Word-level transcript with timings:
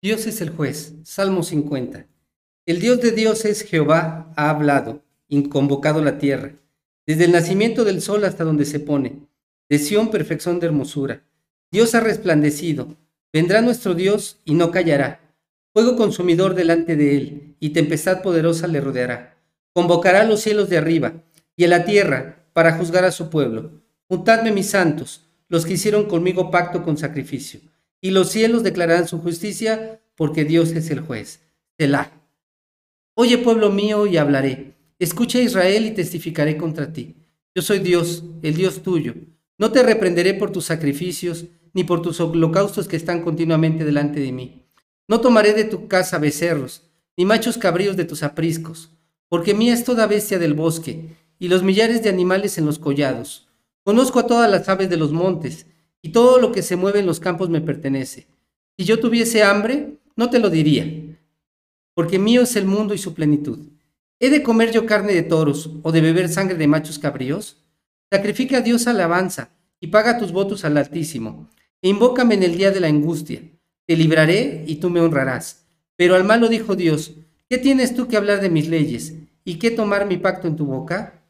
Dios 0.00 0.28
es 0.28 0.40
el 0.40 0.50
juez. 0.50 0.94
Salmo 1.02 1.42
50. 1.42 2.06
El 2.66 2.78
Dios 2.78 3.00
de 3.00 3.10
Dios 3.10 3.44
es 3.44 3.62
Jehová, 3.62 4.32
ha 4.36 4.48
hablado, 4.48 5.02
inconvocado 5.26 6.04
la 6.04 6.18
tierra, 6.18 6.54
desde 7.04 7.24
el 7.24 7.32
nacimiento 7.32 7.84
del 7.84 8.00
sol 8.00 8.24
hasta 8.24 8.44
donde 8.44 8.64
se 8.64 8.78
pone, 8.78 9.26
de 9.68 9.78
Sión 9.80 10.12
perfección 10.12 10.60
de 10.60 10.66
hermosura. 10.66 11.24
Dios 11.72 11.96
ha 11.96 12.00
resplandecido, 12.00 12.94
vendrá 13.32 13.60
nuestro 13.60 13.94
Dios 13.94 14.38
y 14.44 14.54
no 14.54 14.70
callará. 14.70 15.20
Fuego 15.72 15.96
consumidor 15.96 16.54
delante 16.54 16.94
de 16.94 17.16
él, 17.16 17.56
y 17.58 17.70
tempestad 17.70 18.22
poderosa 18.22 18.68
le 18.68 18.80
rodeará. 18.80 19.36
Convocará 19.72 20.20
a 20.20 20.26
los 20.26 20.40
cielos 20.40 20.68
de 20.68 20.78
arriba 20.78 21.24
y 21.56 21.64
a 21.64 21.68
la 21.68 21.84
tierra 21.84 22.46
para 22.52 22.76
juzgar 22.76 23.04
a 23.04 23.10
su 23.10 23.30
pueblo. 23.30 23.82
Juntadme 24.06 24.52
mis 24.52 24.70
santos, 24.70 25.24
los 25.48 25.66
que 25.66 25.72
hicieron 25.72 26.04
conmigo 26.04 26.52
pacto 26.52 26.84
con 26.84 26.96
sacrificio 26.96 27.67
y 28.00 28.10
los 28.10 28.30
cielos 28.30 28.62
declararán 28.62 29.08
su 29.08 29.18
justicia, 29.18 30.00
porque 30.14 30.44
Dios 30.44 30.70
es 30.72 30.90
el 30.90 31.00
juez. 31.00 31.40
Selah. 31.78 32.12
Oye, 33.14 33.38
pueblo 33.38 33.70
mío, 33.70 34.06
y 34.06 34.16
hablaré. 34.16 34.74
Escucha 34.98 35.40
Israel 35.40 35.86
y 35.86 35.90
testificaré 35.92 36.56
contra 36.56 36.92
ti. 36.92 37.16
Yo 37.54 37.62
soy 37.62 37.78
Dios, 37.80 38.24
el 38.42 38.54
Dios 38.54 38.82
tuyo. 38.82 39.14
No 39.58 39.72
te 39.72 39.82
reprenderé 39.82 40.34
por 40.34 40.52
tus 40.52 40.66
sacrificios, 40.66 41.46
ni 41.72 41.84
por 41.84 42.02
tus 42.02 42.20
holocaustos 42.20 42.88
que 42.88 42.96
están 42.96 43.22
continuamente 43.22 43.84
delante 43.84 44.20
de 44.20 44.32
mí. 44.32 44.64
No 45.08 45.20
tomaré 45.20 45.52
de 45.54 45.64
tu 45.64 45.88
casa 45.88 46.18
becerros, 46.18 46.82
ni 47.16 47.24
machos 47.24 47.58
cabríos 47.58 47.96
de 47.96 48.04
tus 48.04 48.22
apriscos, 48.22 48.90
porque 49.28 49.54
mía 49.54 49.74
es 49.74 49.84
toda 49.84 50.06
bestia 50.06 50.38
del 50.38 50.54
bosque, 50.54 51.16
y 51.38 51.48
los 51.48 51.62
millares 51.62 52.02
de 52.02 52.08
animales 52.08 52.58
en 52.58 52.66
los 52.66 52.78
collados. 52.78 53.48
Conozco 53.84 54.18
a 54.18 54.26
todas 54.26 54.50
las 54.50 54.68
aves 54.68 54.90
de 54.90 54.96
los 54.96 55.12
montes, 55.12 55.66
y 56.02 56.10
todo 56.10 56.38
lo 56.38 56.52
que 56.52 56.62
se 56.62 56.76
mueve 56.76 57.00
en 57.00 57.06
los 57.06 57.20
campos 57.20 57.48
me 57.50 57.60
pertenece. 57.60 58.26
Si 58.78 58.84
yo 58.84 59.00
tuviese 59.00 59.42
hambre, 59.42 59.98
no 60.16 60.30
te 60.30 60.38
lo 60.38 60.50
diría, 60.50 60.86
porque 61.94 62.18
mío 62.18 62.42
es 62.42 62.54
el 62.56 62.64
mundo 62.64 62.94
y 62.94 62.98
su 62.98 63.14
plenitud. 63.14 63.58
¿He 64.20 64.30
de 64.30 64.42
comer 64.42 64.72
yo 64.72 64.86
carne 64.86 65.14
de 65.14 65.22
toros 65.22 65.70
o 65.82 65.92
de 65.92 66.00
beber 66.00 66.28
sangre 66.28 66.56
de 66.56 66.66
machos 66.66 66.98
cabríos? 66.98 67.64
Sacrifica 68.10 68.58
a 68.58 68.60
Dios 68.60 68.86
alabanza 68.86 69.50
y 69.80 69.88
paga 69.88 70.18
tus 70.18 70.32
votos 70.32 70.64
al 70.64 70.76
Altísimo, 70.76 71.48
e 71.82 71.88
invócame 71.88 72.34
en 72.34 72.42
el 72.42 72.56
día 72.56 72.70
de 72.70 72.80
la 72.80 72.88
angustia. 72.88 73.42
Te 73.86 73.96
libraré 73.96 74.64
y 74.66 74.76
tú 74.76 74.90
me 74.90 75.00
honrarás. 75.00 75.66
Pero 75.96 76.14
al 76.14 76.24
malo 76.24 76.48
dijo 76.48 76.76
Dios, 76.76 77.14
¿qué 77.48 77.58
tienes 77.58 77.94
tú 77.94 78.08
que 78.08 78.16
hablar 78.16 78.40
de 78.40 78.50
mis 78.50 78.68
leyes 78.68 79.14
y 79.44 79.58
qué 79.58 79.70
tomar 79.70 80.06
mi 80.06 80.16
pacto 80.16 80.46
en 80.46 80.56
tu 80.56 80.66
boca? 80.66 81.22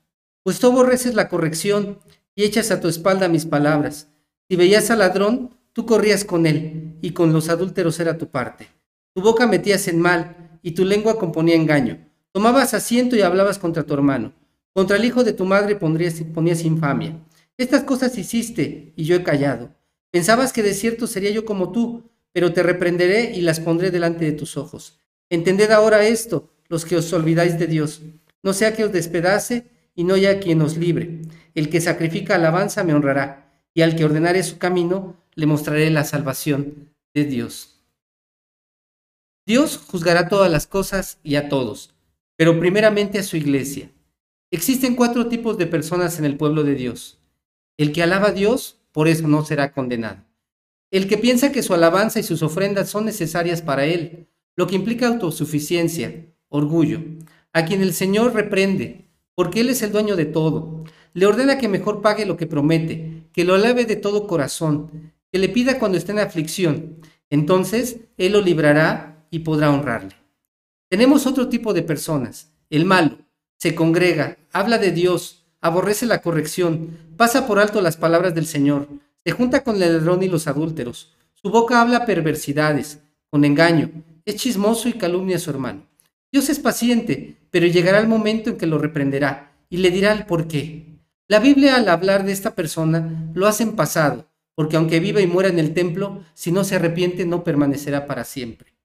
Pues 0.43 0.59
tú 0.59 0.69
aborreces 0.69 1.15
la 1.15 1.29
corrección 1.29 1.99
y 2.35 2.45
echas 2.45 2.71
a 2.71 2.81
tu 2.81 2.89
espalda 2.89 3.29
mis 3.29 3.47
palabras. 3.47 4.09
Si 4.51 4.57
veías 4.57 4.91
al 4.91 5.01
ladrón, 5.01 5.51
tú 5.75 5.85
corrías 5.85 6.25
con 6.25 6.47
él, 6.47 6.97
y 7.03 7.11
con 7.11 7.35
los 7.35 7.51
adúlteros 7.51 8.01
era 8.01 8.17
tu 8.17 8.31
parte. 8.31 8.69
Tu 9.15 9.21
boca 9.21 9.47
metías 9.47 9.89
en 9.89 10.01
mal, 10.01 10.59
y 10.63 10.71
tu 10.71 10.87
lengua 10.87 11.19
componía 11.19 11.55
engaño. 11.55 11.99
Tomabas 12.33 12.73
asiento 12.73 13.15
y 13.15 13.21
hablabas 13.21 13.59
contra 13.59 13.85
tu 13.85 13.93
hermano. 13.93 14.33
Contra 14.73 14.97
el 14.97 15.05
hijo 15.05 15.23
de 15.23 15.35
tu 15.35 15.45
madre 15.45 15.77
pondrías, 15.77 16.23
ponías 16.33 16.65
infamia. 16.65 17.21
Estas 17.59 17.83
cosas 17.83 18.17
hiciste, 18.17 18.95
y 18.97 19.05
yo 19.05 19.17
he 19.17 19.23
callado. 19.23 19.75
Pensabas 20.11 20.55
que 20.55 20.63
de 20.63 20.73
cierto 20.73 21.07
sería 21.07 21.31
yo 21.31 21.45
como 21.45 21.71
tú, 21.71 22.11
pero 22.33 22.55
te 22.55 22.63
reprenderé 22.63 23.33
y 23.35 23.43
las 23.43 23.61
pondré 23.61 23.91
delante 23.91 24.25
de 24.25 24.33
tus 24.33 24.57
ojos. 24.57 24.99
Entended 25.29 25.71
ahora 25.73 26.07
esto, 26.07 26.55
los 26.69 26.87
que 26.87 26.97
os 26.97 27.13
olvidáis 27.13 27.59
de 27.59 27.67
Dios. 27.67 28.01
No 28.43 28.55
sea 28.55 28.73
que 28.75 28.85
os 28.85 28.93
despedace 28.93 29.67
y 29.95 30.05
no 30.05 30.15
haya 30.15 30.41
quien 30.41 30.63
os 30.63 30.79
libre. 30.79 31.21
El 31.55 31.69
que 31.69 31.83
sacrifica 31.83 32.37
alabanza 32.37 32.83
me 32.83 32.95
honrará 32.95 33.48
y 33.79 33.83
al 33.83 33.95
que 33.95 34.05
ordenare 34.05 34.43
su 34.43 34.59
camino, 34.59 35.15
le 35.37 35.47
mostraré 35.47 35.89
la 35.91 36.03
salvación 36.03 36.93
de 37.15 37.27
Dios. 37.27 37.81
Dios 39.47 39.77
juzgará 39.77 40.29
todas 40.29 40.51
las 40.51 40.67
cosas 40.67 41.21
y 41.23 41.37
a 41.37 41.49
todos, 41.49 41.95
pero 42.35 42.59
primeramente 42.59 43.21
a 43.21 43.23
su 43.23 43.37
iglesia. 43.37 43.93
Existen 44.51 44.97
cuatro 44.97 45.29
tipos 45.29 45.59
de 45.59 45.69
personas 45.69 46.19
en 46.19 46.25
el 46.25 46.37
pueblo 46.37 46.65
de 46.65 46.75
Dios. 46.75 47.21
El 47.77 47.93
que 47.93 48.03
alaba 48.03 48.31
a 48.31 48.33
Dios, 48.33 48.81
por 48.91 49.07
eso 49.07 49.29
no 49.29 49.45
será 49.45 49.71
condenado. 49.71 50.25
El 50.91 51.07
que 51.07 51.17
piensa 51.17 51.53
que 51.53 51.63
su 51.63 51.73
alabanza 51.73 52.19
y 52.19 52.25
sus 52.25 52.43
ofrendas 52.43 52.89
son 52.91 53.05
necesarias 53.05 53.63
para 53.63 53.87
él, 53.87 54.27
lo 54.57 54.67
que 54.67 54.75
implica 54.75 55.07
autosuficiencia, 55.07 56.27
orgullo, 56.49 56.99
a 57.53 57.65
quien 57.65 57.83
el 57.83 57.95
Señor 57.95 58.35
reprende, 58.35 59.09
porque 59.37 59.61
Él 59.61 59.69
es 59.69 59.83
el 59.83 59.93
dueño 59.93 60.17
de 60.17 60.25
todo. 60.25 60.83
Le 61.15 61.27
ordena 61.27 61.59
que 61.59 61.69
mejor 61.69 62.03
pague 62.03 62.27
lo 62.27 62.37
que 62.37 62.49
promete, 62.49 63.18
que 63.39 63.45
lo 63.45 63.55
alabe 63.55 63.85
de 63.85 63.95
todo 63.95 64.27
corazón, 64.27 65.13
que 65.31 65.39
le 65.39 65.49
pida 65.49 65.79
cuando 65.79 65.97
esté 65.97 66.11
en 66.11 66.19
aflicción. 66.19 66.97
Entonces 67.31 67.99
Él 68.17 68.33
lo 68.33 68.41
librará 68.41 69.29
y 69.31 69.39
podrá 69.39 69.71
honrarle. 69.71 70.17
Tenemos 70.89 71.25
otro 71.25 71.49
tipo 71.49 71.73
de 71.73 71.83
personas, 71.83 72.51
el 72.69 72.85
malo. 72.85 73.19
Se 73.57 73.77
congrega, 73.77 74.39
habla 74.51 74.79
de 74.79 74.91
Dios, 74.91 75.45
aborrece 75.61 76.05
la 76.05 76.21
corrección, 76.21 76.99
pasa 77.17 77.47
por 77.47 77.61
alto 77.61 77.81
las 77.81 77.97
palabras 77.97 78.35
del 78.35 78.45
Señor, 78.45 78.89
se 79.25 79.31
junta 79.31 79.63
con 79.63 79.81
el 79.81 79.93
ladrón 79.93 80.21
y 80.25 80.29
los 80.29 80.49
adúlteros. 80.49 81.15
Su 81.35 81.51
boca 81.51 81.81
habla 81.81 82.07
perversidades, 82.07 82.99
con 83.31 83.45
engaño, 83.45 83.93
es 84.25 84.35
chismoso 84.35 84.89
y 84.89 84.95
calumnia 84.95 85.37
a 85.37 85.39
su 85.39 85.51
hermano. 85.51 85.87
Dios 86.33 86.49
es 86.49 86.59
paciente, 86.59 87.37
pero 87.53 87.69
llegará 87.69 88.01
el 88.01 88.09
momento 88.09 88.51
en 88.51 88.59
que 88.59 88.67
lo 88.67 88.79
reprenderá 88.79 89.53
y 89.71 89.77
le 89.77 89.93
dirá 89.93 90.11
el 90.11 90.27
por 90.27 90.49
qué. 90.49 90.98
La 91.31 91.41
Biblia 91.41 91.77
al 91.77 91.87
hablar 91.91 92.25
de 92.25 92.33
esta 92.33 92.55
persona 92.55 93.31
lo 93.35 93.47
hace 93.47 93.63
en 93.63 93.77
pasado, 93.77 94.31
porque 94.55 94.79
aunque 94.79 94.99
viva 94.99 95.21
y 95.21 95.27
muera 95.27 95.51
en 95.51 95.59
el 95.59 95.75
templo, 95.75 96.25
si 96.33 96.51
no 96.51 96.65
se 96.65 96.77
arrepiente 96.77 97.27
no 97.27 97.45
permanecerá 97.45 98.07
para 98.07 98.25
siempre. 98.25 98.79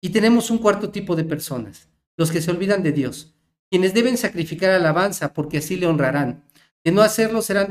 Y 0.00 0.08
tenemos 0.08 0.50
un 0.50 0.58
cuarto 0.58 0.90
tipo 0.90 1.14
de 1.14 1.22
personas, 1.22 1.88
los 2.16 2.32
que 2.32 2.42
se 2.42 2.50
olvidan 2.50 2.82
de 2.82 2.90
Dios, 2.90 3.36
quienes 3.70 3.94
deben 3.94 4.18
sacrificar 4.18 4.72
alabanza 4.72 5.32
porque 5.32 5.58
así 5.58 5.76
le 5.76 5.86
honrarán. 5.86 6.42
De 6.82 6.90
no 6.90 7.02
hacerlo 7.02 7.42
serán 7.42 7.68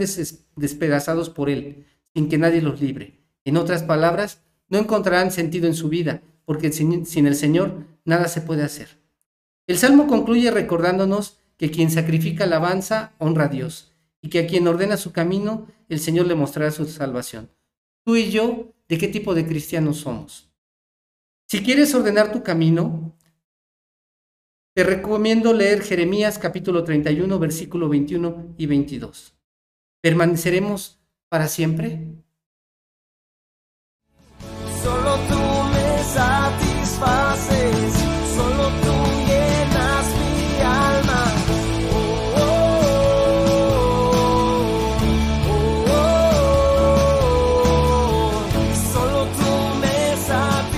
despedazados 0.56 1.30
por 1.30 1.50
Él, 1.50 1.86
sin 2.13 2.30
que 2.30 2.38
nadie 2.38 2.62
los 2.62 2.80
libre. 2.80 3.19
En 3.44 3.57
otras 3.57 3.84
palabras, 3.84 4.42
no 4.69 4.78
encontrarán 4.78 5.31
sentido 5.31 5.68
en 5.68 5.75
su 5.75 5.90
vida, 5.90 6.22
porque 6.46 6.72
sin, 6.72 7.06
sin 7.06 7.28
el 7.28 7.36
Señor 7.36 7.84
nada 8.06 8.30
se 8.30 8.40
puede 8.40 8.63
hacer. 8.63 9.02
El 9.68 9.78
Salmo 9.78 10.07
concluye 10.07 10.50
recordándonos 10.50 11.40
que 11.58 11.72
quien 11.72 11.90
sacrifica 11.90 12.44
alabanza 12.44 13.14
honra 13.18 13.46
a 13.46 13.50
Dios 13.50 13.94
y 14.22 14.30
que 14.30 14.40
a 14.40 14.48
quien 14.48 14.68
ordena 14.68 14.98
su 14.98 15.12
camino, 15.12 15.68
el 15.90 16.00
Señor 16.00 16.28
le 16.28 16.36
mostrará 16.36 16.72
su 16.72 16.86
salvación. 16.86 17.50
Tú 18.04 18.16
y 18.16 18.32
yo, 18.32 18.74
¿de 18.88 18.98
qué 18.98 19.08
tipo 19.08 19.36
de 19.36 19.46
cristianos 19.46 19.98
somos? 19.98 20.52
Si 21.48 21.64
quieres 21.64 21.94
ordenar 21.94 22.32
tu 22.32 22.44
camino, 22.44 23.16
te 24.76 24.84
recomiendo 24.84 25.54
leer 25.54 25.82
Jeremías 25.82 26.38
capítulo 26.38 26.84
31, 26.84 27.40
versículo 27.40 27.88
21 27.88 28.56
y 28.58 28.66
22. 28.66 29.36
¿Permaneceremos 30.02 31.00
para 31.30 31.48
siempre? 31.48 32.25